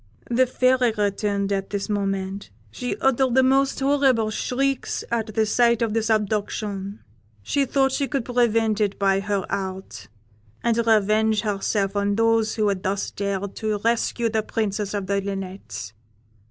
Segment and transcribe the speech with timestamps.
[0.31, 5.83] "The Fairy returned at this moment; she uttered the most horrible shrieks at the sight
[5.83, 7.01] of this abduction;
[7.43, 10.07] she thought she could prevent it by her art,
[10.63, 15.21] and revenge herself on those who had thus dared to rescue the Princess of the
[15.21, 15.93] Linnets.